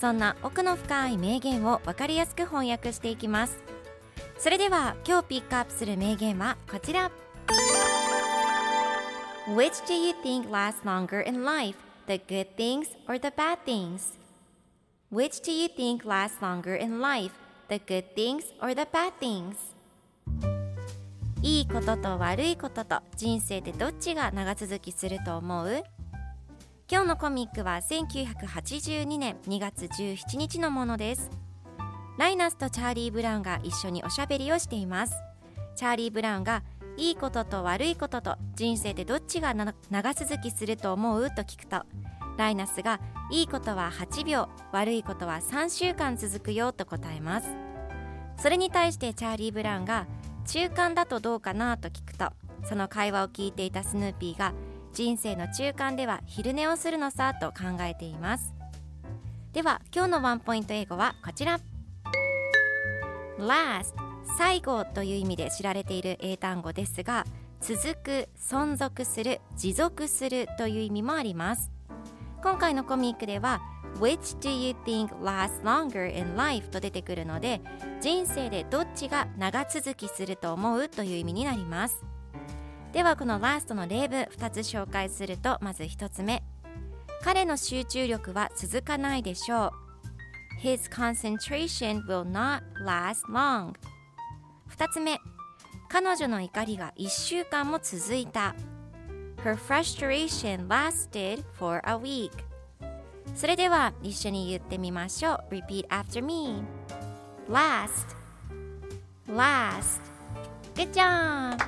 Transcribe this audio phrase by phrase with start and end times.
[0.00, 3.62] そんな奥の深い名言を分かりやすく翻訳していきます
[4.38, 7.10] それでは今日ピックアップする名言はこちら
[9.46, 11.76] Which do you think lasts longer in life?
[12.06, 14.18] The good things or the bad things?
[15.12, 17.32] Which do you think lasts longer in life?
[17.68, 19.56] The good things or the bad things?
[21.42, 25.84] いいことと悪いことと人生でどっちが長続きすると思う
[26.86, 31.30] 今日のコミックは1982年2月17日のものです。
[32.18, 35.14] ライナスとチャーリー・ブラウンが一緒におしゃべりをしています。
[35.76, 36.62] チャーリー・ブラウンが
[36.98, 41.30] いいことと悪いことと人生でどっちが長続きすると思う？
[41.30, 41.84] と聞くと
[42.36, 47.48] ライナスがいいことは8秒悪いことは3週間続くよと答えます。
[48.36, 50.06] それに対してチャーリー・ブラウンが
[50.46, 51.78] 中間だとどうかな？
[51.78, 52.30] と聞くと
[52.62, 54.52] その会話を聞いていたスヌーピーが
[54.94, 58.54] 人生の中間では昼寝をするのさと考えています。
[59.52, 61.58] では今日のワンポイント英語はこちら。
[63.38, 63.94] Last
[64.38, 67.24] 最後という意味で知られている英単語ですが
[67.60, 71.72] 続く存続する持続するという意味もあります。
[72.40, 73.60] 今回のコミックでは
[73.98, 76.68] Which do you think lasts longer in life?
[76.68, 77.60] と出てくるので
[78.00, 80.88] 人生でどっちが長続きすると思う？
[80.88, 82.04] という意味になります。
[82.94, 86.44] ではこの last の例文2つ紹介するとまず1つ目
[87.22, 89.72] 彼の集中力は続かないでしょ
[90.62, 93.72] う His concentration will not last long
[94.70, 95.18] 2つ目
[95.88, 98.54] 彼女の怒りが1週間も続いた
[99.42, 102.30] Her frustration lasted for a week
[103.34, 106.62] それでは一緒に言ってみましょう Repeat after me
[107.50, 108.14] Last
[109.28, 110.00] Last
[110.76, 111.58] Good job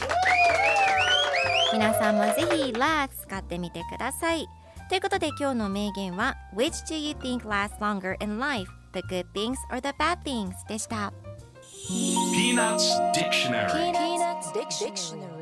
[1.76, 4.48] 皆さんもぜひ Last 使ってみてください
[4.88, 8.66] ということで今日の名言は Which do you think lasts longer in life?
[8.94, 10.54] The good things or the bad things?
[10.70, 11.12] でした
[12.32, 15.35] Peanuts Dictionary Peanuts Dictionary.